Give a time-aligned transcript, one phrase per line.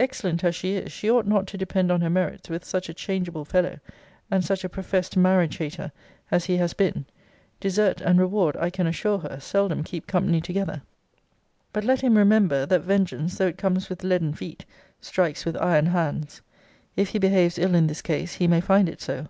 [0.00, 2.94] Excellent as she is, she ought not to depend on her merits with such a
[2.94, 3.78] changeable fellow,
[4.30, 5.92] and such a profest marriage hater,
[6.30, 7.04] as he has been.
[7.60, 10.80] Desert and reward, I can assure her, seldom keep company together.
[11.74, 14.64] But let him remember, that vengeance though it comes with leaden feet,
[15.02, 16.40] strikes with iron hands.
[16.96, 19.26] If he behaves ill in this case, he may find it so.